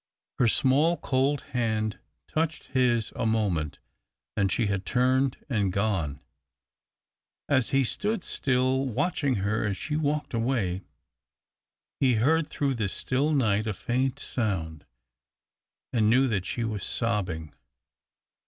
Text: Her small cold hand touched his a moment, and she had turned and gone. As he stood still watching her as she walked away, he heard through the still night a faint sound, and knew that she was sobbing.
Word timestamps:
Her 0.39 0.47
small 0.47 0.97
cold 0.97 1.41
hand 1.53 1.99
touched 2.27 2.69
his 2.73 3.13
a 3.15 3.27
moment, 3.27 3.77
and 4.35 4.51
she 4.51 4.65
had 4.65 4.83
turned 4.83 5.37
and 5.47 5.71
gone. 5.71 6.21
As 7.47 7.69
he 7.69 7.83
stood 7.83 8.23
still 8.23 8.87
watching 8.87 9.35
her 9.45 9.63
as 9.67 9.77
she 9.77 9.95
walked 9.95 10.33
away, 10.33 10.81
he 11.99 12.15
heard 12.15 12.47
through 12.47 12.73
the 12.73 12.89
still 12.89 13.31
night 13.31 13.67
a 13.67 13.75
faint 13.75 14.17
sound, 14.17 14.87
and 15.93 16.09
knew 16.09 16.27
that 16.29 16.47
she 16.47 16.63
was 16.63 16.83
sobbing. 16.83 17.53